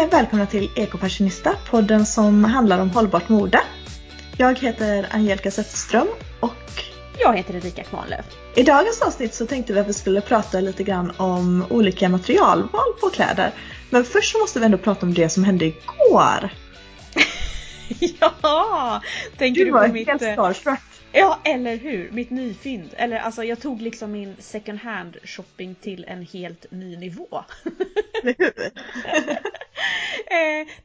[0.00, 3.60] Och välkomna till Ekofashionista, podden som handlar om hållbart mode.
[4.36, 6.06] Jag heter Angelica Zetterström
[6.40, 6.54] och
[7.18, 8.24] Jag heter Erika Kvarnlöf.
[8.54, 12.92] i dagens avsnitt så tänkte vi att vi skulle prata lite grann om olika materialval
[13.00, 13.50] på kläder.
[13.90, 16.50] Men först så måste vi ändå prata om det som hände igår.
[18.20, 19.02] ja!
[19.36, 20.08] Tänker Du du var på mitt...
[20.08, 20.80] helt eh, starstruck.
[21.12, 22.10] Ja, eller hur?
[22.10, 22.90] Mitt nyfynd.
[22.96, 27.44] Eller alltså jag tog liksom min second hand shopping till en helt ny nivå.
[28.22, 28.52] Eller hur?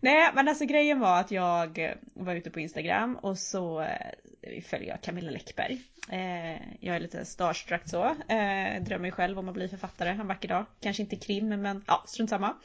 [0.06, 4.62] nej, men alltså grejen var att jag eh, var ute på Instagram och så eh,
[4.64, 5.82] följer jag Camilla Läckberg.
[6.10, 8.04] Eh, jag är lite starstruck så.
[8.06, 10.66] Eh, drömmer själv om att bli författare en vacker dag.
[10.80, 12.56] Kanske inte krim, men ja, strunt samma.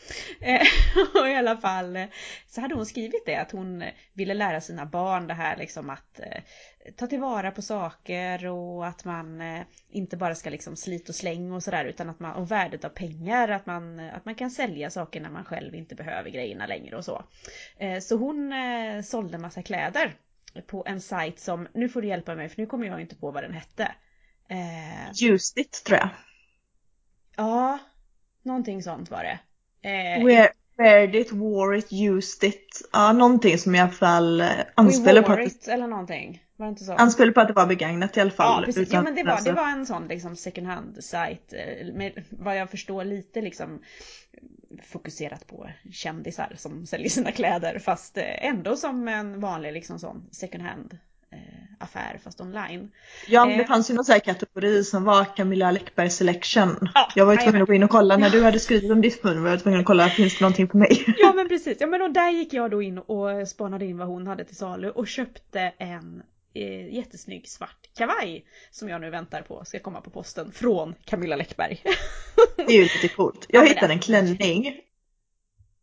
[0.41, 0.67] Eh,
[1.21, 2.07] och i alla fall eh,
[2.49, 6.21] så hade hon skrivit det att hon ville lära sina barn det här liksom att
[6.21, 6.43] eh,
[6.97, 11.53] ta tillvara på saker och att man eh, inte bara ska liksom slit och släng
[11.53, 14.51] och sådär utan att man, och värdet av pengar, att man, eh, att man kan
[14.51, 17.25] sälja saker när man själv inte behöver grejerna längre och så.
[17.79, 18.53] Eh, så hon
[19.05, 20.15] sålde massa kläder
[20.67, 23.31] på en sajt som, nu får du hjälpa mig för nu kommer jag inte på
[23.31, 23.95] vad den hette.
[25.23, 26.09] Used it tror jag.
[27.37, 27.79] ja,
[28.43, 29.39] någonting sånt var det.
[30.25, 32.89] Wear, weared it, wore it, used it.
[32.93, 36.43] Ja, någonting som i alla fall We anspelar på, att, it eller någonting.
[36.61, 36.93] Var det inte så?
[36.93, 38.63] anspelar på att det var begagnat i alla fall.
[38.63, 41.05] Ja precis, utan ja, men det var, alltså- det var en sån liksom second hand
[41.05, 41.53] sajt
[41.95, 43.81] med vad jag förstår lite liksom
[44.93, 50.23] fokuserat på kändisar som säljer sina kläder fast eh, ändå som en vanlig liksom sån
[50.31, 50.99] second hand
[51.33, 51.39] eh,
[51.79, 52.91] affär fast online.
[53.29, 53.69] Ja, men det Eh.
[53.69, 56.77] fanns ju någon sån här kategori som var Camilla Läckberg Selection.
[56.95, 59.01] Ja, jag var ju tvungen att gå in och kolla när du hade skrivit om
[59.01, 61.05] ditt mun var jag tvungen att kolla, finns det någonting för mig?
[61.19, 64.09] Ja men precis, ja men och där gick jag då in och spanade in vad
[64.09, 66.23] hon hade till salu och köpte en
[66.55, 71.37] eh, jättesnygg svart kavaj som jag nu väntar på ska komma på posten från Camilla
[71.37, 71.83] Läckberg.
[72.57, 73.47] Det är ju lite coolt.
[73.49, 74.77] Jag Ja, hittade det- en klänning.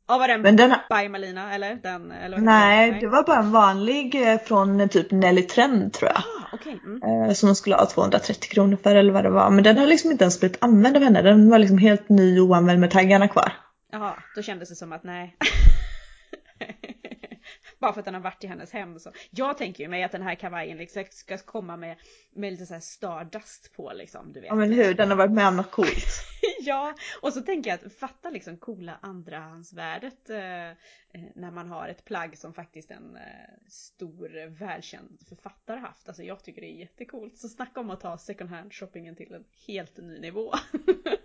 [0.09, 1.75] Ja var den Men den, by Malina eller?
[1.75, 2.99] Den, eller nej, den?
[2.99, 6.17] det var bara en vanlig eh, från eh, typ Nelly Trend tror jag.
[6.17, 6.79] Ah, okej.
[6.85, 7.23] Mm.
[7.23, 9.49] Eh, Som hon skulle ha 230 kronor för eller vad det var.
[9.49, 11.21] Men den har liksom inte ens blivit använd av henne.
[11.21, 13.51] Den var liksom helt ny och oanvänd med taggarna kvar.
[13.91, 15.35] Jaha, då kändes det som att nej.
[17.79, 19.11] Bara för att den har varit i hennes hem så.
[19.29, 21.97] Jag tänker ju mig att den här kavajen liksom ska komma med,
[22.33, 24.47] med lite så här stardust på liksom, du vet.
[24.47, 26.05] Ja men hur, den har varit med om något coolt.
[26.59, 30.73] ja, och så tänker jag att fatta liksom coola andrahandsvärdet eh, eh,
[31.35, 33.21] när man har ett plagg som faktiskt en eh,
[33.69, 36.07] stor välkänd författare haft.
[36.07, 37.37] Alltså jag tycker det är jättecoolt.
[37.37, 40.53] Så snacka om att ta second hand shoppingen till en helt ny nivå.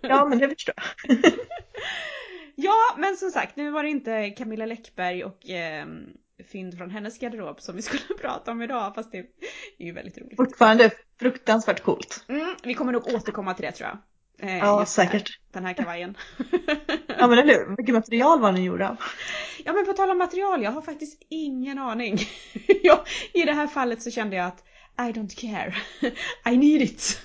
[0.05, 1.17] Ja men det förstår jag.
[2.55, 5.87] Ja, men som sagt, nu var det inte Camilla Läckberg och eh,
[6.53, 10.17] fynd från hennes garderob som vi skulle prata om idag, fast det är ju väldigt
[10.17, 10.35] roligt.
[10.37, 12.25] Fortfarande fruktansvärt coolt.
[12.29, 13.97] Mm, vi kommer nog återkomma till det tror jag.
[14.49, 15.39] Eh, Ja, den här- säkert.
[15.51, 16.17] Den här kavajen.
[17.17, 18.95] Ja men eller hur, vilket material var den gjord av?
[19.65, 22.17] ja, men på tal om material, jag har faktiskt ingen aning.
[22.83, 23.03] ja,
[23.33, 24.63] I det här fallet så kände jag att
[24.99, 25.75] I don't care.
[26.53, 27.21] I need it.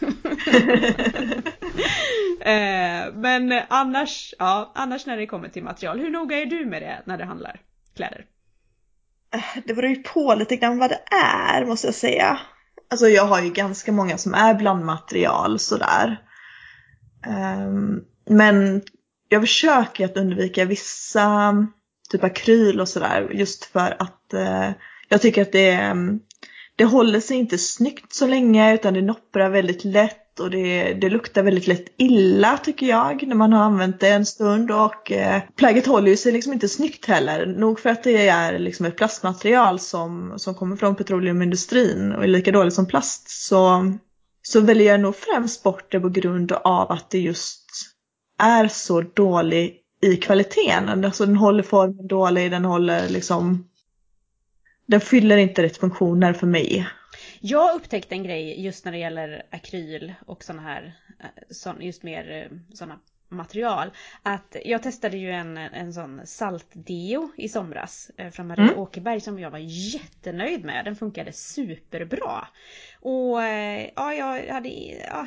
[2.41, 6.83] eh, men annars, ja, annars när det kommer till material, hur noga är du med
[6.83, 7.61] det när det handlar
[7.97, 8.27] kläder?
[9.35, 12.41] Eh, det beror ju på lite grann vad det är måste jag säga.
[12.91, 16.23] Alltså jag har ju ganska många som är blandmaterial sådär.
[17.27, 18.83] Um, men
[19.29, 21.67] jag försöker att undvika vissa mm,
[22.11, 24.71] typ akryl och sådär just för att uh,
[25.09, 26.21] jag tycker att det, mm,
[26.77, 31.11] det håller sig inte snyggt så länge utan det nopprar väldigt lätt och det, det
[31.11, 35.43] luktar väldigt lätt illa tycker jag när man har använt det en stund och eh,
[35.57, 37.47] plagget håller ju sig liksom inte snyggt heller.
[37.47, 42.29] Nog för att det är liksom ett plastmaterial som, som kommer från petroleumindustrin och är
[42.29, 43.93] lika dåligt som plast så,
[44.43, 47.65] så väljer jag nog främst bort det på grund av att det just
[48.43, 51.05] är så dålig i kvaliteten.
[51.05, 53.65] Alltså den håller formen dålig, den håller liksom
[54.89, 56.89] den fyller inte rätt funktioner för mig.
[57.41, 62.03] Jag upptäckte en grej just när det gäller akryl och såna här, eh, sån, just
[62.03, 62.99] mer sådana
[63.29, 63.91] material.
[64.23, 68.79] Att jag testade ju en, en sån saltdeo i somras eh, från Maria Mm.
[68.79, 70.85] Åkerberg som jag var jättenöjd med.
[70.85, 72.49] Den funkade superbra.
[73.01, 75.27] Och eh, ja, jag hade, ja,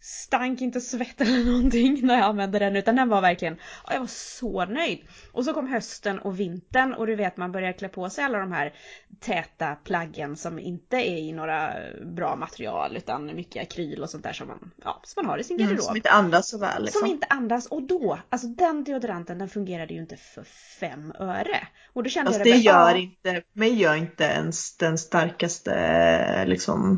[0.00, 3.56] stank inte svett eller någonting när jag använde den utan den var verkligen,
[3.86, 4.98] ja, jag var så nöjd.
[5.32, 8.38] Och så kom hösten och vintern och du vet man börjar klä på sig alla
[8.38, 8.74] de här
[9.20, 11.72] täta plaggen som inte är i några
[12.04, 15.44] bra material utan mycket akryl och sånt där som man, ja, som man har i
[15.44, 15.86] sin Mm, garderob.
[15.86, 16.82] som inte andas så väl.
[16.84, 16.98] Liksom.
[17.00, 20.44] Som inte andas och då, alltså den deodoranten den fungerade ju inte för
[20.80, 21.66] fem öre.
[21.92, 24.98] Och då kände Fast jag det bara, gör ja, inte, mig gör inte ens den
[24.98, 26.95] starkaste liksom,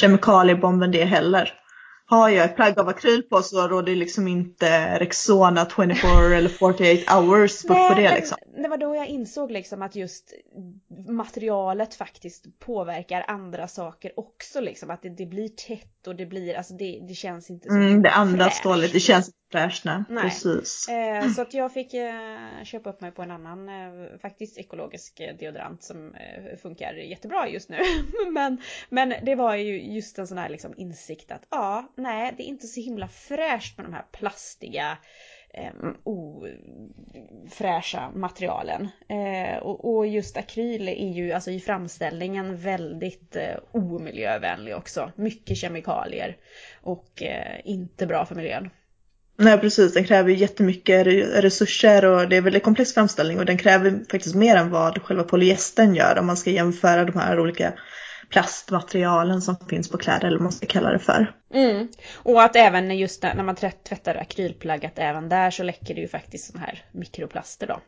[0.00, 1.52] kemikaliebomben det heller.
[2.08, 7.14] har jag ett plagg av akryl på så råder liksom inte Rexona 24 eller 48
[7.14, 8.38] hours bort på det liksom.
[8.62, 10.32] Det var då jag insåg liksom att just
[11.08, 14.90] materialet faktiskt påverkar andra saker också liksom.
[14.90, 18.02] Att det, det blir tätt och det blir, alltså det, det känns inte så mm,
[18.02, 20.22] Det andas dåligt, det känns fräscht nej.
[20.22, 20.88] Precis.
[20.88, 25.20] Eh, så att jag fick eh, köpa upp mig på en annan eh, faktiskt ekologisk
[25.20, 27.78] eh, deodorant som eh, funkar jättebra just nu.
[28.32, 32.42] men, men det var ju just en sån här liksom insikt att ja, nej det
[32.42, 34.98] är inte så himla fräscht med de här plastiga
[36.04, 38.88] ofräscha materialen.
[39.08, 45.12] Eh, och, just akryl är ju alltså i framställningen väldigt eh, omiljövänlig också.
[45.16, 46.36] Mycket kemikalier
[46.82, 47.22] och
[47.64, 48.70] inte bra för miljön.
[49.38, 51.06] Nej precis, den kräver jättemycket
[51.42, 55.22] resurser och det är väldigt komplex framställning och den kräver faktiskt mer än vad själva
[55.22, 57.72] polyestern gör om man ska jämföra de här olika
[58.30, 61.32] plastmaterialen som finns på kläder eller vad man ska kalla det för.
[61.54, 61.88] Mm.
[62.14, 66.08] Och att även just när man tvättar akrylplagg att även där så läcker det ju
[66.08, 67.80] faktiskt sådana här mikroplaster då.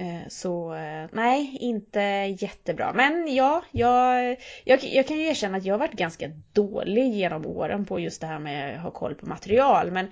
[0.00, 2.00] Eh, Så eh, nej, inte
[2.40, 2.92] jättebra.
[2.94, 7.46] Men ja, jag, jag, jag kan ju erkänna att jag har varit ganska dålig genom
[7.46, 9.90] åren på just det här med att ha koll på material.
[9.90, 10.06] Men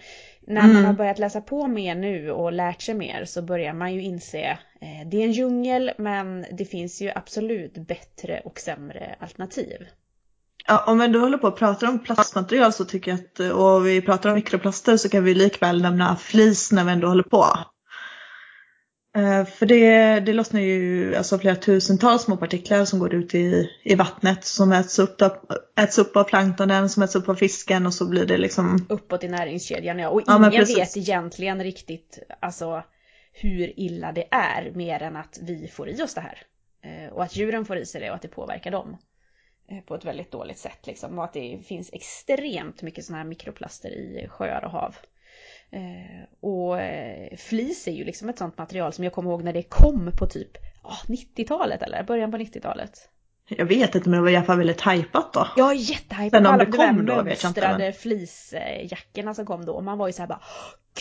[0.47, 0.85] när man Mm.
[0.85, 4.59] har börjat läsa på mer nu och lärt sig mer så börjar man ju inse
[4.81, 9.87] eh, det är en djungel men det finns ju absolut bättre och sämre alternativ.
[10.69, 14.03] Ja, om ändå håller på att prata om plastmaterial så tycker jag att, och vi
[14.03, 17.45] pratar om mikroplaster så kan vi likväl nämna flis när vi ändå håller på.
[19.17, 23.71] Eh, För det, det lossnar ju alltså flera tusentals små partiklar som går ut i,
[23.85, 25.33] i vattnet som äts upp, av,
[25.81, 29.25] äts upp av planktonen, som äts upp av fisken och så blir det liksom uppåt
[29.25, 30.09] i näringskedjan ja.
[30.09, 32.83] Och ingen vet egentligen riktigt alltså
[33.33, 36.39] hur illa det är mer än att vi får i oss det här.
[36.85, 38.97] Eh, Och att djuren får i sig det och att det påverkar dem.
[39.71, 41.19] eh, På ett väldigt dåligt sätt liksom.
[41.19, 44.97] Och att det finns extremt mycket sådana här mikroplaster i sjöar och hav.
[45.71, 49.53] Eh, Och eh, flis är ju liksom ett sånt material som jag kommer ihåg när
[49.53, 50.51] det kom på typ
[50.83, 53.09] ah, 90-talet eller början på 90-talet.
[53.49, 55.49] Jag vet inte men det var i alla fall väldigt tajpat då.
[55.57, 59.35] Jag är jättehypad Sen om alla det de kom då vet jag inte, mönstrade fleecejackorna
[59.35, 59.73] som kom då.
[59.73, 60.43] Och man var ju såhär bara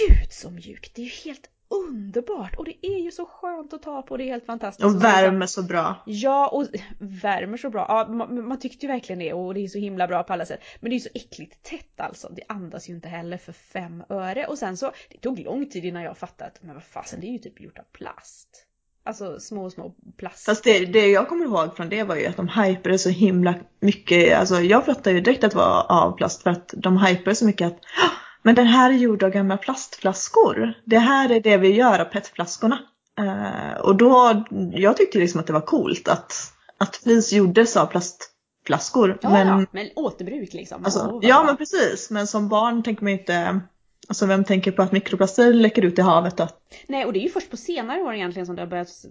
[0.07, 0.95] Gud så mjukt!
[0.95, 2.55] Det är ju helt underbart!
[2.57, 4.85] Och det är ju så skönt att ta på, det är helt fantastiskt.
[4.85, 6.03] Och värmer så bra.
[6.05, 6.67] Ja, och
[6.99, 7.85] värmer så bra.
[7.89, 10.45] Ja, man, man tyckte ju verkligen det och det är så himla bra på alla
[10.45, 10.59] sätt.
[10.79, 12.29] Men det är ju så äckligt tätt alltså.
[12.35, 14.47] Det andas ju inte heller för fem öre.
[14.47, 17.27] Och sen så, det tog lång tid innan jag fattade att men vad fasen, det
[17.27, 18.65] är ju typ gjort av plast.
[19.07, 20.45] Alltså små, små plast.
[20.45, 23.55] Fast det, det jag kommer ihåg från det var ju att de hypade så himla
[23.79, 24.37] mycket.
[24.39, 27.45] Alltså jag fattade ju direkt att det var av plast för att de hypade så
[27.45, 28.11] mycket att "Ah,
[28.45, 30.73] men den här är gjord av gamla plastflaskor.
[30.83, 32.79] Det här är det vi gör av petflaskorna.
[33.19, 34.43] Eh, och då,
[34.73, 36.33] jag tyckte liksom att det var coolt att,
[36.77, 39.17] att flis gjordes av plastflaskor.
[39.21, 40.85] ja, men, ja, men återbruk liksom.
[40.85, 43.61] alltså, vad ja men precis, men som barn tänker man ju inte
[44.07, 46.47] Alltså vem tänker på att mikroplaster läcker ut i havet då?
[46.87, 49.05] Nej, och det är ju först på senare år egentligen som det har börjat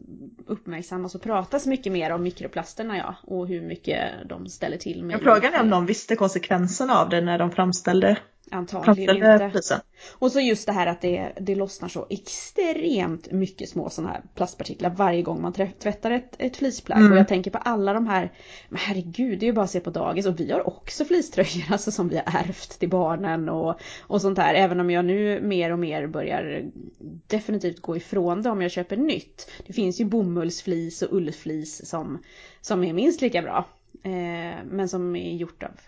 [0.47, 3.15] uppmärksammas och pratas mycket mer om mikroplasterna ja.
[3.23, 5.15] Och hur mycket de ställer till med.
[5.15, 8.19] Jag frågan är om de visste konsekvenserna av det när de framställde,
[8.51, 9.81] Antagligen inte.
[10.13, 14.23] Och så just det här att det, det lossnar så extremt mycket små sådana här
[14.35, 16.99] plastpartiklar varje gång man tvättar ett, ett fleeceplagg.
[16.99, 17.13] Mm.
[17.13, 18.33] Och jag tänker på alla de här,
[18.69, 21.65] men herregud det är ju bara att se på dagis och vi har också fleecetröjor
[21.73, 24.55] alltså som vi har ärvt till barnen och, och sånt där.
[24.55, 26.65] Även om jag nu mer och mer börjar
[27.27, 29.51] definitivt gå ifrån det om jag köper nytt.
[29.67, 32.23] Det finns ju bomullsflis och ullflis som,
[32.61, 33.65] som är minst lika bra.
[34.03, 35.81] Eh, men som är gjort av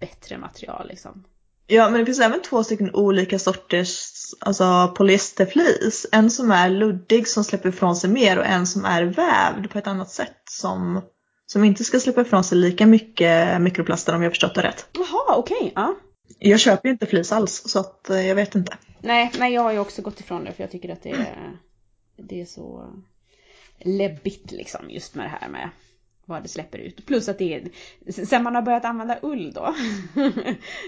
[0.00, 1.24] bättre material liksom.
[1.70, 4.10] Ja, men det finns även två stycken olika sorters
[4.40, 6.06] alltså polyesterflis.
[6.12, 9.78] En som är luddig som släpper ifrån sig mer och en som är vävd på
[9.78, 11.02] ett annat sätt som,
[11.46, 14.86] som inte ska släppa ifrån sig lika mycket mikroplaster om jag förstått det rätt.
[14.92, 15.72] Jaha, okej.
[15.74, 15.94] ja.
[16.38, 18.76] Jag köper ju inte flis alls så att eh, jag vet inte.
[19.00, 21.58] Nej, nej, jag har ju också gått ifrån det för jag tycker att det är,
[22.16, 22.94] det är så
[23.78, 25.70] läbbigt liksom just med det här med
[26.28, 27.06] vad det släpper ut.
[27.06, 27.70] Plus att det är,
[28.26, 29.74] sen man har börjat använda ull då,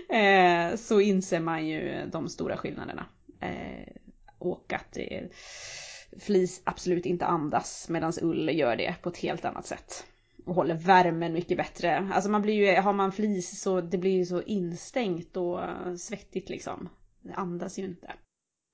[0.14, 3.06] eh, så inser man ju de stora skillnaderna.
[3.40, 3.92] Eh,
[4.38, 5.28] och att det är,
[6.20, 10.04] flis absolut inte andas medan ull gör det på ett helt annat sätt.
[10.46, 12.10] Och håller värmen mycket bättre.
[12.14, 15.60] Alltså man blir ju, har man flis så det blir ju så instängt och
[15.98, 16.88] svettigt liksom.
[17.22, 18.12] Det andas ju inte.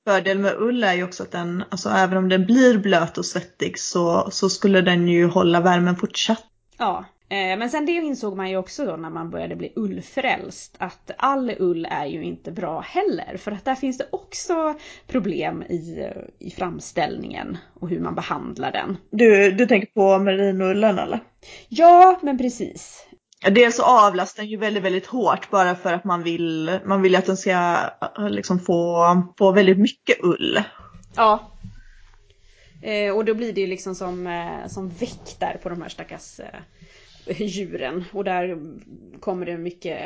[0.07, 3.27] Fördel med ull är ju också att den, alltså även om den blir blöt och
[3.27, 6.45] svettig så, så skulle den ju hålla värmen fortsatt.
[6.79, 10.75] Ja, eh, men sen det insåg man ju också då när man började bli ullfrälst
[10.79, 14.75] att all ull är ju inte bra heller för att där finns det också
[15.07, 18.97] problem i, i framställningen och hur man behandlar den.
[19.11, 21.21] Du, du tänker på merinullen eller?
[21.69, 23.07] Ja, men precis.
[23.51, 27.17] Dels så avlas den ju väldigt, väldigt hårt bara för att man vill, man vill
[27.17, 27.77] att den ska
[28.29, 29.07] liksom få,
[29.39, 30.63] få väldigt mycket ull.
[31.17, 31.41] Ja.
[32.83, 36.41] Eh, och då blir det ju liksom som, eh, som väktar på de här stackars
[36.41, 38.05] eh, djuren.
[38.13, 38.59] Och där
[39.21, 39.99] kommer det mycket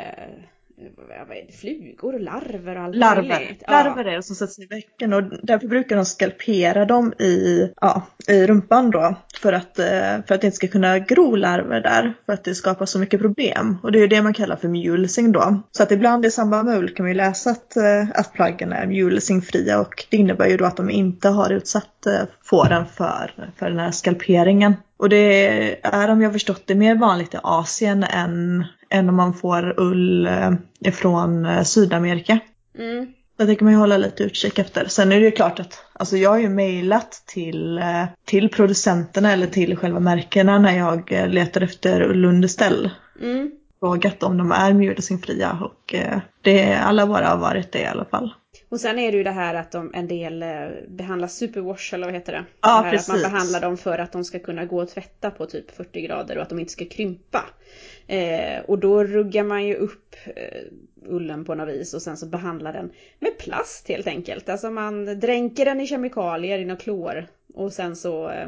[1.27, 3.63] vad är det, flugor och larver och allt Larver, möjligt.
[3.67, 3.71] Ja.
[3.71, 8.01] larver är det som sätts i bäcken och därför brukar de skalpera dem i, ja,
[8.27, 9.15] i rumpan då.
[9.41, 9.85] För att, eh,
[10.27, 12.13] för att det inte ska kunna gro larver där.
[12.25, 13.77] För att det skapar så mycket problem.
[13.83, 15.61] Och det är ju det man kallar för mulesing då.
[15.71, 18.73] Så att ibland i samband med ull kan man ju läsa att, eh, att plaggen
[18.73, 23.51] är mulesingfria och det innebär ju då att de inte har utsatt eh, fåren för,
[23.57, 24.73] för den här skalperingen.
[24.97, 29.33] Och det är om jag förstått det mer vanligt i Asien än, än om man
[29.33, 30.29] får ull
[30.93, 32.39] från Sydamerika.
[32.77, 33.13] Mm.
[33.37, 34.85] Så det kan man ju hålla lite utkik efter.
[34.85, 37.81] Sen är det ju klart att alltså jag har ju mejlat till,
[38.25, 42.89] till producenterna eller till själva märkena när jag letar efter ullunderställ.
[43.21, 43.51] Mm.
[43.79, 45.95] Frågat om de är mulesingfria och
[46.41, 48.33] det, alla bara har varit det i alla fall.
[48.69, 50.43] Och sen är det ju det här att de, en del
[50.87, 52.43] behandlar superwash eller vad heter det?
[52.61, 52.97] Ja, det.
[52.97, 56.01] Att man behandlar dem för att de ska kunna gå och tvätta på typ 40
[56.01, 57.43] grader och att de inte ska krympa.
[58.07, 60.61] Eh, och då ruggar man ju upp eh,
[61.05, 64.49] ullen på något vis och sen så behandlar den med plast helt enkelt.
[64.49, 68.47] Alltså man dränker den i kemikalier, i något klor och sen så eh,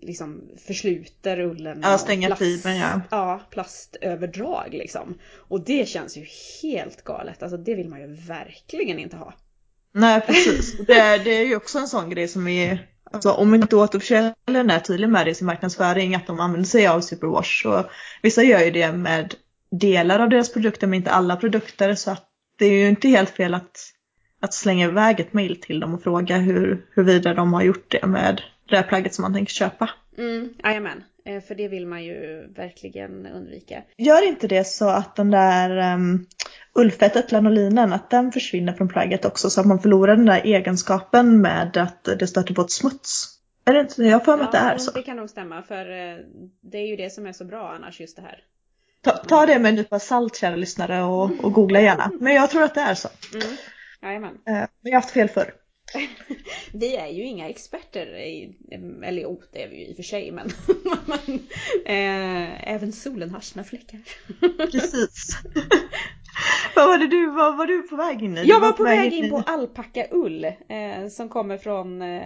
[0.00, 1.80] liksom försluter ullen.
[1.82, 3.00] Ja, stänga fibern ja.
[3.10, 5.18] Ja, plastöverdrag liksom.
[5.34, 6.26] Och det känns ju
[6.62, 7.42] helt galet.
[7.42, 9.34] Alltså det vill man ju verkligen inte ha.
[9.92, 10.78] Nej precis.
[10.78, 14.80] Det, det är ju också en sån grej som är Alltså om inte återförsäljaren är
[14.80, 17.66] tydlig med det i sin marknadsföring att de använder sig av superwash.
[17.66, 17.84] Och
[18.22, 19.34] vissa gör ju det med
[19.70, 22.24] delar av deras produkter men inte alla produkter så att
[22.58, 23.78] det är ju inte helt fel att,
[24.40, 28.06] att slänga iväg ett mail till dem och fråga hur, huruvida de har gjort det
[28.06, 29.90] med det här plagget som man tänker köpa.
[30.18, 33.82] Mm, jajamän, Eh, för det vill man ju verkligen undvika.
[33.96, 36.26] Gör inte det så att den där um,
[36.78, 41.40] ullfettet, lanolinen, att den försvinner från plagget också så att man förlorar den där egenskapen
[41.40, 43.38] med att det stöter bort smuts?
[43.64, 44.02] Är det inte?
[44.02, 44.90] Jag har för mig att det är så.
[44.90, 46.16] det kan nog stämma för eh,
[46.60, 48.40] det är ju det som är så bra annars just det här.
[49.02, 52.10] Ta, ta det med en nypa salt kära lyssnare och, och googla gärna.
[52.20, 53.08] Men jag tror att det är så.
[53.34, 53.56] Mm.
[54.02, 54.34] Jajamän.
[54.46, 55.54] Eh, Men jag har haft fel förr.
[56.72, 58.54] Vi är ju inga experter, i,
[59.04, 60.50] eller jo det är vi ju i och för sig men,
[61.06, 61.34] men
[61.86, 64.00] eh, även solen har sina fläckar.
[64.70, 65.36] Precis.
[66.76, 68.44] vad var det du, vad var du på väg in i?
[68.44, 72.22] Jag var på väg in på alpackaull eh, som kommer från, eh,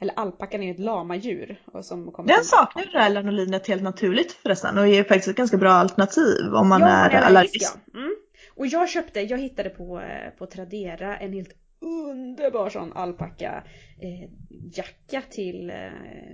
[0.00, 1.60] eller alpackan är ju ett lamadjur.
[1.72, 5.36] Och som kommer Den saknar det här lanolinet helt naturligt förresten och är faktiskt ett
[5.36, 7.72] ganska bra alternativ om man Ja, är allergisk.
[7.92, 8.00] ja.
[8.00, 8.14] Mm.
[8.56, 13.64] Och jag köpte, jag hittade på, eh, på Tradera en helt underbar sån alpacka
[14.00, 14.30] eh,
[14.74, 15.76] jacka till eh,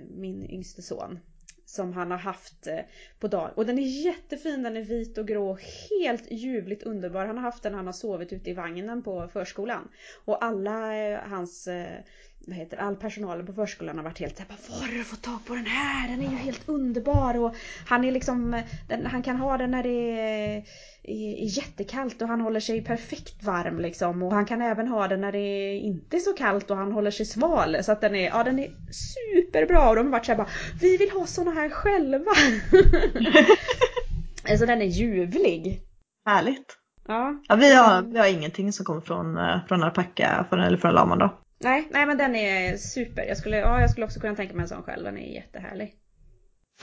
[0.09, 1.19] min yngste son.
[1.71, 2.79] Som han har haft eh,
[3.19, 3.51] på dagen.
[3.55, 5.57] Och den är jättefin, den är vit och grå.
[5.89, 7.25] Helt ljuvligt underbar.
[7.25, 9.89] Han har haft den när han har sovit ute i vagnen på förskolan.
[10.25, 11.99] Och alla eh, hans eh,
[12.47, 15.45] vad heter all personalen på förskolan har varit helt såhär, var har du fått tag
[15.45, 16.09] på den här?
[16.09, 17.55] Den är ju helt underbar och
[17.87, 20.57] han är liksom, den, han kan ha den när det är,
[21.03, 25.07] är, är jättekallt och han håller sig perfekt varm liksom och han kan även ha
[25.07, 28.15] den när det inte är så kallt och han håller sig sval så att den
[28.15, 30.49] är, ja den är superbra och de har varit såhär bara,
[30.81, 32.31] vi vill ha såna här själva!
[34.49, 35.81] alltså den är ljuvlig!
[36.25, 36.77] Härligt.
[37.07, 37.41] Ja.
[37.47, 40.93] Ja, vi, har, vi har ingenting som kommer från, eh, från alpacka från, eller från
[40.93, 41.40] laman då.
[41.63, 43.23] Nej, nej men den är super.
[43.23, 45.03] Jag skulle, ja, jag skulle också kunna tänka mig en sån själv.
[45.03, 45.95] Den är jättehärlig.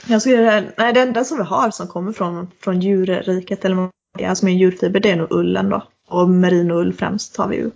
[0.07, 3.89] Jag skulle, nej, det enda som vi har som kommer från, från djurriket eller vad
[4.17, 5.83] det är, som är en djurfiber, det är nog ullen då.
[6.07, 7.71] Och merinoull främst har vi ju.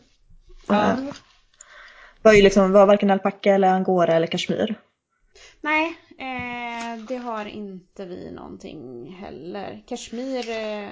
[0.68, 0.92] Ja.
[0.92, 0.98] Eh,
[2.22, 4.76] Vi har ju liksom, vi har varken alpacka eller angora eller kashmir.
[5.62, 6.63] Nej, eh,
[6.98, 9.84] det har inte vi någonting heller.
[9.88, 10.90] Kashmir eh,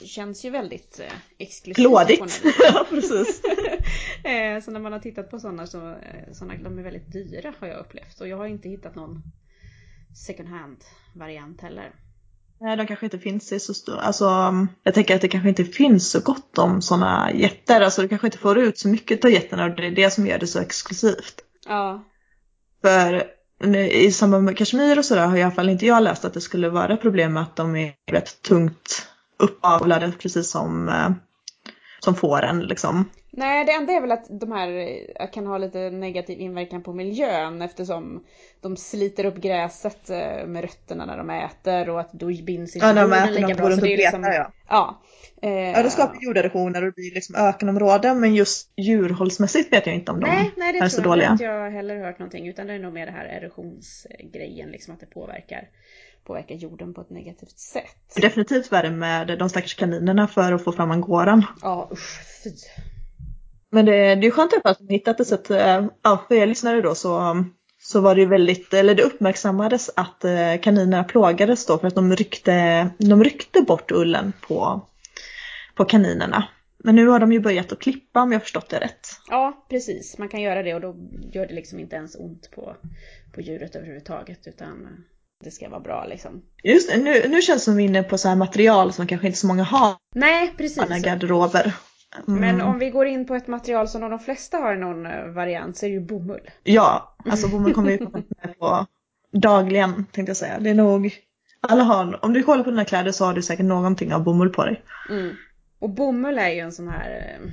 [0.00, 2.10] känns ju väldigt eh, exklusivt.
[2.10, 2.42] vis.
[2.58, 3.42] ja, precis.
[4.24, 7.54] eh, så när man har tittat på sådana så eh, såna, de är väldigt dyra
[7.58, 8.20] har jag upplevt.
[8.20, 9.22] Och jag har inte hittat någon
[10.26, 10.76] second hand
[11.14, 11.92] variant heller.
[12.60, 14.24] Nej, de kanske inte finns i så stor, alltså
[14.82, 17.80] jag tänker att det kanske inte finns så gott om sådana jätter.
[17.80, 20.26] Alltså du kanske inte får ut så mycket av jätterna och det är det som
[20.26, 21.44] gör det så exklusivt.
[21.66, 22.04] Ja.
[22.82, 23.39] För
[23.92, 26.40] i samband med Kashmir och sådär har i alla fall inte jag läst att det
[26.40, 29.06] skulle vara problem med att de är rätt tungt
[29.38, 31.10] uppavlade precis som, eh,
[32.00, 33.10] eh, som fåren liksom.
[33.32, 34.68] Nej, det enda är väl att de här
[35.20, 38.24] eh, kan ha lite negativ inverkan på miljön eftersom
[38.60, 42.86] de sliter upp gräset eh, med rötterna när de äter och att då binds inte
[42.86, 43.70] Ja, de äter, lika bra.
[43.70, 44.52] Så det är liksom, ja.
[44.68, 45.02] ja.
[45.42, 49.94] Eh, Ja, det skapar jorderosioner och det blir liksom ökenområden men just djurhållsmässigt vet jag
[49.94, 51.30] inte om de Nej, nej det är så tror jag dåliga.
[51.32, 55.00] inte jag heller hört någonting utan det är nog mer det här erosionsgrejen liksom att
[55.00, 55.68] det påverkar
[56.24, 58.16] påverka jorden på ett negativt sätt.
[58.16, 61.46] Definitivt värre med de stackars kaninerna för att få fram angoran.
[61.62, 62.50] Ja usch, fy.
[63.70, 66.80] Men det, det är skönt att de hittat ett sätt, eh, ja för er lyssnare
[66.80, 67.44] då så,
[67.78, 71.94] så var det ju väldigt, eller det uppmärksammades att eh, kaninerna plågades då för att
[71.94, 74.86] de ryckte, de ryckte bort ullen på,
[75.74, 76.48] på kaninerna.
[76.84, 79.08] Men nu har de ju börjat att klippa om jag förstått det rätt.
[79.28, 80.96] Ja precis, man kan göra det och då
[81.32, 82.76] gör det liksom inte ens ont på,
[83.34, 85.04] på djuret överhuvudtaget utan
[85.44, 86.42] det ska vara bra liksom.
[86.64, 89.06] Just det, nu, nu känns det som vi är inne på så här material som
[89.06, 90.82] kanske inte så många har Nej precis.
[90.82, 91.74] sina garderober.
[92.28, 92.40] Mm.
[92.40, 95.76] Men om vi går in på ett material som de flesta har någon eh, variant
[95.76, 96.50] så är det ju bomull.
[96.62, 98.86] Ja, alltså bomull kommer vi med på
[99.38, 100.58] dagligen tänkte jag säga.
[100.60, 101.14] Det är nog,
[101.60, 104.50] alla har, om du kollar på dina kläder så har du säkert någonting av bomull
[104.50, 104.82] på dig.
[105.10, 105.34] Mm.
[105.78, 107.50] Och bomull är ju en sån här eh,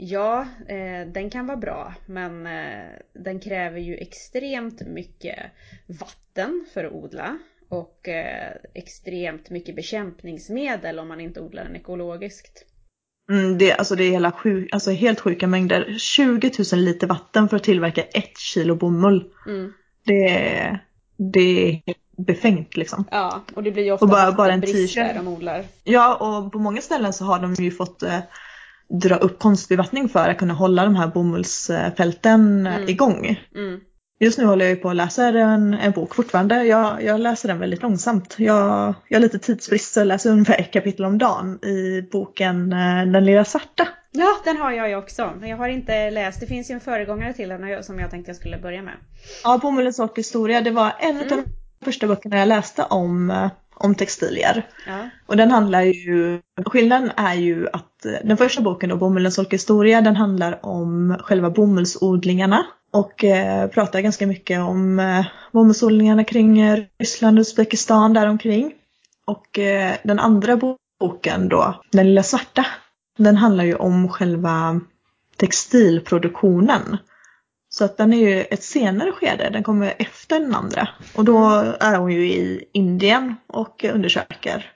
[0.00, 5.38] Ja, eh, den kan vara bra men eh, den kräver ju extremt mycket
[5.86, 7.38] vatten för att odla
[7.68, 12.64] och eh, extremt mycket bekämpningsmedel om man inte odlar den ekologiskt.
[13.30, 15.94] Mm, det, alltså det är hela sjuk, alltså helt sjuka mängder.
[15.98, 19.30] 20 000 liter vatten för att tillverka ett kilo bomull.
[19.46, 19.72] Mm.
[20.04, 20.84] Det, är-
[21.16, 23.04] det är befängt liksom.
[23.10, 24.94] Ja, och det blir ju ofta Och bara- bara en t-shirt.
[24.94, 25.64] där de odlar.
[25.84, 28.18] Ja, och på många ställen så har de ju fått eh,
[29.02, 32.88] dra upp konstbevattning för att kunna hålla de här bomullsfälten eh, Mm.
[32.88, 33.40] igång.
[33.54, 33.80] Mm.
[34.20, 36.64] Just nu håller jag ju på att läsa en, en bok fortfarande.
[36.64, 38.34] Jag, jag läser den väldigt långsamt.
[38.38, 42.72] Jag, jag har lite tidsbrist så jag läser ungefär ett kapitel om dagen i boken
[42.72, 43.88] eh, Den lilla svarta.
[44.10, 45.30] Ja, den har jag ju också.
[45.40, 46.40] Men jag har inte läst.
[46.40, 48.94] Det finns ju en föregångare till den som jag tänkte jag skulle börja med.
[49.44, 51.28] Ja, Bomullens och historia, det var en av Mm.
[51.28, 54.66] de första böckerna jag läste om, eh, om textilier.
[54.86, 55.08] Ja.
[55.26, 60.00] Och den handlar ju, skillnaden är ju att eh, den första boken då, Bomullens folkhistoria,
[60.00, 62.66] den handlar om själva bomullsodlingarna.
[62.90, 68.72] Och eh, pratar ganska mycket om eh, bomullsodlingarna kring eh, Ryssland och Uzbekistan däromkring.
[69.24, 72.66] Och eh, den andra bo- boken då, Den lilla svarta,
[73.18, 74.80] den handlar ju om själva
[75.36, 76.98] textilproduktionen.
[77.78, 80.88] Så att den är ju ett senare skede, den kommer efter den andra.
[81.14, 81.48] Och då
[81.80, 84.72] är hon ju i Indien och undersöker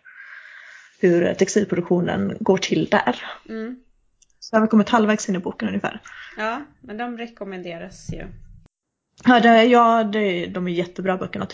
[1.01, 3.17] hur textilproduktionen går till där.
[3.49, 3.77] Mm.
[4.39, 6.01] Så jag har kommit halvvägs in i boken ungefär.
[6.37, 8.25] ja, men de rekommenderas ju.
[9.25, 11.47] Ja, det, ja det, de är jättebra böckerna.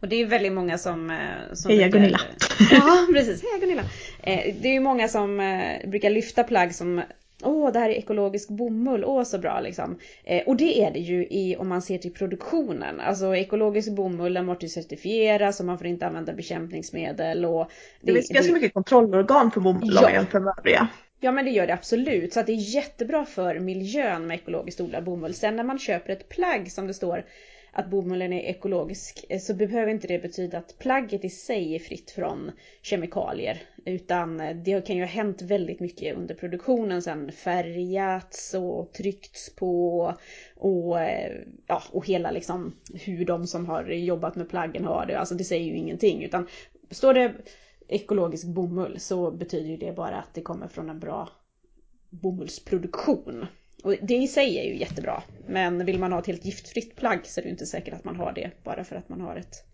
[0.00, 1.10] Och det är väldigt många som...
[1.10, 1.16] eh,
[1.52, 2.20] som Heja brukar- Gunilla.
[2.70, 3.42] Ja, precis.
[3.42, 3.82] Heja Gunilla.
[4.22, 7.02] Eh, Det är ju många som eh, brukar lyfta plagg som
[7.42, 9.98] Åh, det här är ekologisk bomull, åh så bra liksom.
[10.24, 13.00] Eh, och det är det ju i, om man ser till produktionen.
[13.00, 17.70] Alltså ekologisk bomull, den måste ju certifieras och man får inte använda bekämpningsmedel och...
[18.00, 20.02] Det finns ganska mycket kontrollorgan för bomull om Ja.
[20.02, 20.88] man jämför med övriga.
[21.20, 22.32] Ja men det gör det absolut.
[22.32, 25.34] Så att det är jättebra för miljön med ekologiskt odlad bomull.
[25.34, 27.24] Sen när man köper ett plagg som det står
[27.72, 31.78] att bomullen är ekologisk eh, så behöver inte det betyda att plagget i sig är
[31.78, 32.50] fritt från
[32.82, 33.62] kemikalier.
[33.88, 37.32] Utan eh, det kan ju ha hänt väldigt mycket under produktionen sen.
[37.32, 40.14] Färgats och tryckts på
[40.56, 41.32] och, eh,
[41.66, 45.18] ja, och hela liksom hur de som har jobbat med plaggen har det.
[45.18, 46.22] Alltså det säger ju ingenting.
[46.22, 46.46] Utan
[46.90, 47.34] står det
[47.88, 51.28] ekologisk bomull så betyder ju det bara att det kommer från en bra
[52.10, 53.46] bomullsproduktion.
[53.84, 55.22] Och det i sig är ju jättebra.
[55.46, 58.04] Men vill man ha ett helt giftfritt plagg så är det ju inte säkert att
[58.04, 59.67] man har det bara för att man har ett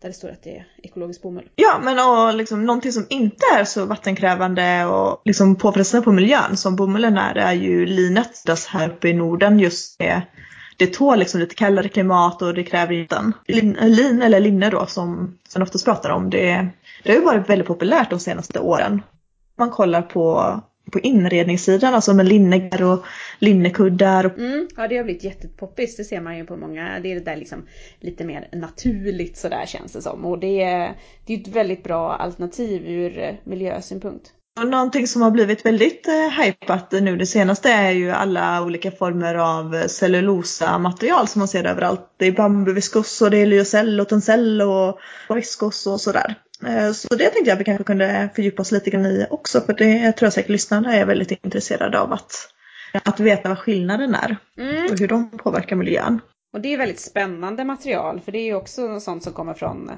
[0.00, 1.48] där det står att det är ekologisk bomull.
[1.54, 6.56] Ja, men och liksom, någonting som inte är så vattenkrävande och liksom påfrestande på miljön
[6.56, 8.42] som bomullen är, är ju linet.
[8.46, 10.22] Dess här uppe i Norden just det.
[10.76, 14.86] Det tål liksom lite kallare klimat och det kräver inte lin, lin eller linne då
[14.86, 16.30] som man oftast pratar om.
[16.30, 16.68] Det,
[17.02, 19.02] det har ju varit väldigt populärt de senaste åren.
[19.58, 23.04] Man kollar på, på inredningssidan, alltså med linnegar och
[23.38, 24.24] linnekuddar.
[24.24, 27.24] Mm, ja det har blivit jättepoppis, det ser man ju på många, det är det
[27.24, 27.66] där liksom
[28.00, 30.24] lite mer naturligt sådär känns det som.
[30.24, 34.32] Och det är, det är ett väldigt bra alternativ ur eh, miljösynpunkt.
[34.60, 38.90] och någonting som har blivit väldigt eh, hypat nu det senaste är ju alla olika
[38.90, 42.14] former av cellulosamaterial som man ser överallt.
[42.16, 44.88] Det är bambuviskos och det är lyocell och tencel och,
[45.28, 46.36] och viskos och sådär.
[46.66, 49.72] Eh, Så det tänkte jag vi kanske kunde fördjupa oss lite grann i också för
[49.72, 52.32] det tror jag säkert lyssnarna är väldigt intresserade av att,
[53.04, 54.84] att veta vad skillnaden är Mm.
[54.92, 56.20] och hur de påverkar miljön.
[56.52, 59.90] Och det är väldigt spännande material för det är ju också sånt som kommer från,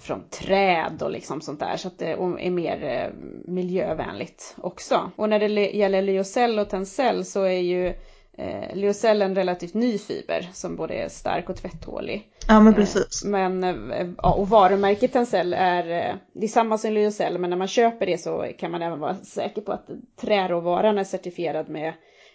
[0.00, 3.10] från träd och liksom sånt där så att det är mer eh,
[3.52, 5.10] miljövänligt också.
[5.16, 7.94] Och när det le- gäller lyocell och tencel så är ju
[8.36, 12.30] eh, lyocell en relativt ny fiber som både är stark och tvättålig.
[12.48, 13.24] Ja men precis.
[13.24, 17.56] Men, eh, ja, och varumärket Tencel är, eh, det är samma som lyocell men när
[17.56, 19.86] man köper det så kan man även vara säker på att
[20.20, 21.92] träråvaran är certifierad med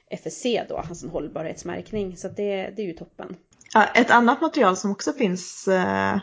[0.09, 2.17] FSC då, alltså en hållbarhetsmärkning.
[2.17, 3.35] Så det, det är ju toppen.
[3.73, 6.17] Ja, ett annat material som också finns eh,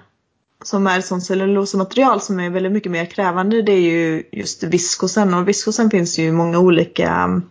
[0.64, 5.35] som är som cellulosamaterial som är väldigt mycket mer krävande det är ju just viskosen
[5.35, 7.43] och viskosen finns ju i många olika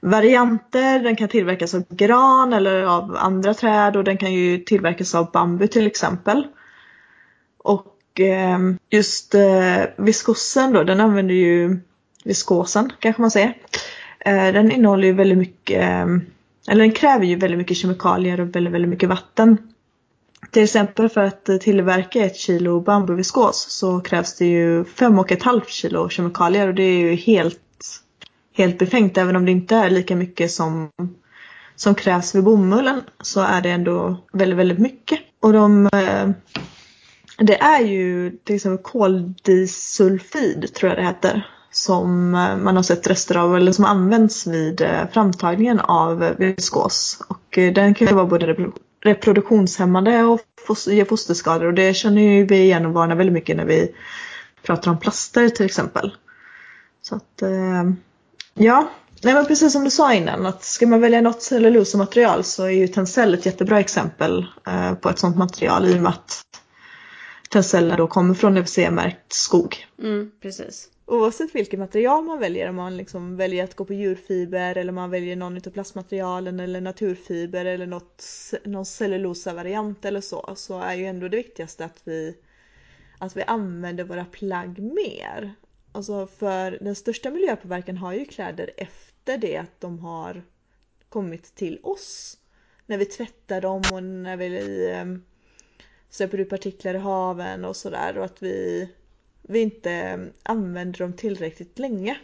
[0.00, 0.98] varianter.
[0.98, 5.30] Den kan tillverkas av gran eller av andra träd och den kan ju tillverkas av
[5.30, 6.46] bambu till exempel.
[7.58, 8.58] Och eh,
[8.90, 11.78] just eh, viskosen då, den använder ju
[12.24, 13.54] viskosen kanske man säger.
[14.20, 16.20] Eh, den innehåller ju väldigt mycket, ehm,
[16.68, 19.58] eller den kräver ju väldigt mycket kemikalier och väldigt, väldigt mycket vatten.
[20.50, 25.42] Till exempel för att tillverka ett kilo bambuviskos så krävs det ju fem och ett
[25.42, 27.60] halvt kilo kemikalier och det är ju helt,
[28.58, 29.18] helt befängt.
[29.18, 30.90] Även om det inte är lika mycket som,
[31.76, 35.18] som krävs vid bomullen så är det ändå väldigt, väldigt mycket.
[35.40, 36.30] Och de, eh,
[37.38, 43.06] det är ju till exempel koldisulfid tror jag det heter som eh, man har sett
[43.06, 47.22] rester av eller som används vid eh, framtagningen av viskos.
[47.28, 50.40] Och den kan ju vara både reproduktionshämmande och
[50.86, 53.94] ge fosterskador och det känner ju vi igen och varnar väldigt mycket när vi
[54.62, 56.14] pratar om plaster till exempel.
[57.02, 57.84] Så att eh,
[58.58, 58.88] ja,
[59.22, 62.70] Nej, men precis som du sa innan att ska man välja något cellulosamaterial så är
[62.70, 66.42] ju Tencel ett jättebra exempel eh, på ett sådant material i och med att
[67.50, 69.86] Tencel då kommer från EWC-märkt skog.
[69.98, 70.88] Mm, precis.
[71.06, 75.10] Oavsett vilket material man väljer, om man liksom väljer att gå på djurfiber eller man
[75.10, 78.24] väljer någon av plastmaterialen eller naturfiber eller något,
[78.64, 82.36] någon cellulosa-variant eller så, så är ju ändå det viktigaste att vi,
[83.18, 85.54] att vi använder våra plagg mer.
[85.98, 90.42] Alltså för den största miljöpåverkan har ju kläder efter det att de har
[91.08, 92.38] kommit till oss.
[92.86, 95.22] När vi tvättar dem och när vi ehm,
[96.10, 98.88] släpper ut partiklar i haven och sådär och att vi
[99.42, 102.18] vi inte ehm, använder dem tillräckligt länge.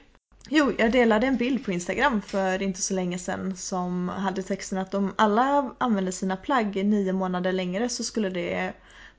[0.50, 4.78] Jo, jag delade en bild på Instagram för inte så länge sedan som hade texten
[4.78, 8.72] att om alla använder sina plagg nio månader längre så skulle det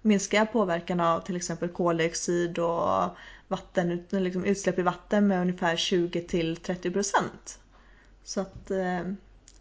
[0.05, 3.09] minska påverkan av till exempel koldioxid och
[3.47, 7.59] vatten, liksom utsläpp i vatten med ungefär 20 till 30 procent.
[8.23, 9.01] Så att eh,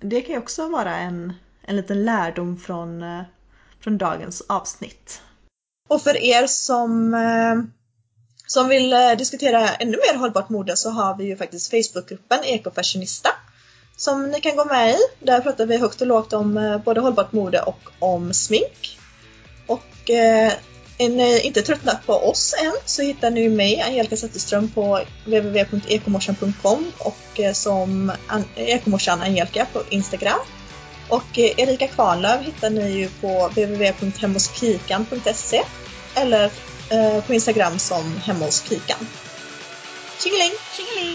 [0.01, 3.23] det kan ju också vara en, en liten lärdom från, eh,
[3.81, 5.23] från dagens avsnitt.
[5.89, 7.55] Och för er som eh,
[8.47, 13.31] som vill eh, diskutera ännu mer hållbart mode så har vi ju faktiskt Facebookgruppen Ekofashionista
[13.97, 14.97] som ni kan gå med i.
[15.19, 18.99] Där pratar vi högt och lågt om eh, både hållbart mode och om smink.
[19.67, 20.53] Och eh,
[20.99, 26.93] är ni inte tröttnat på oss än så hittar ni mig, Angelica Zetterström, på www.ekomorsan.com
[26.99, 28.13] och eh, som
[28.57, 30.39] Ekomorsan Angelica på Instagram.
[31.09, 35.63] Och eh, Erika Kvarnlöv hittar ni ju på www.hemmoskikan.se
[36.15, 36.51] eller
[36.91, 38.51] eh, på Instagram som hemma.
[40.19, 40.53] Tjingeling!
[40.77, 41.14] Tjingeling!